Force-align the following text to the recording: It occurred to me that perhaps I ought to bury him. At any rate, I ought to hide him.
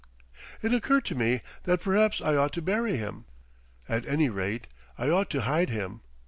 It 0.63 0.73
occurred 0.73 1.05
to 1.05 1.13
me 1.13 1.41
that 1.65 1.81
perhaps 1.81 2.21
I 2.21 2.35
ought 2.35 2.53
to 2.53 2.61
bury 2.63 2.97
him. 2.97 3.25
At 3.87 4.07
any 4.07 4.29
rate, 4.29 4.65
I 4.97 5.11
ought 5.11 5.29
to 5.29 5.41
hide 5.41 5.69
him. 5.69 6.01